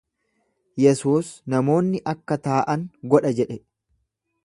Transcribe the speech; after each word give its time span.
Yesuus, 0.83 1.29
Namoonni 1.55 2.03
akka 2.15 2.41
taa’an 2.49 2.89
godha 3.15 3.37
jedhe. 3.43 3.61